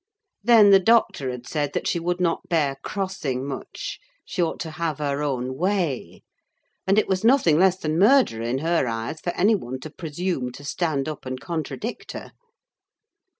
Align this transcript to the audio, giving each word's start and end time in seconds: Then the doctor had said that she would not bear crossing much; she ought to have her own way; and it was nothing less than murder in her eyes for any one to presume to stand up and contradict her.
Then 0.43 0.71
the 0.71 0.79
doctor 0.79 1.29
had 1.29 1.45
said 1.45 1.73
that 1.73 1.87
she 1.87 1.99
would 1.99 2.19
not 2.19 2.49
bear 2.49 2.75
crossing 2.81 3.45
much; 3.47 3.99
she 4.25 4.41
ought 4.41 4.59
to 4.61 4.71
have 4.71 4.97
her 4.97 5.21
own 5.21 5.55
way; 5.55 6.23
and 6.87 6.97
it 6.97 7.07
was 7.07 7.23
nothing 7.23 7.59
less 7.59 7.77
than 7.77 7.99
murder 7.99 8.41
in 8.41 8.57
her 8.65 8.87
eyes 8.87 9.21
for 9.21 9.29
any 9.35 9.53
one 9.53 9.79
to 9.81 9.91
presume 9.91 10.51
to 10.53 10.63
stand 10.63 11.07
up 11.07 11.23
and 11.27 11.39
contradict 11.39 12.13
her. 12.13 12.31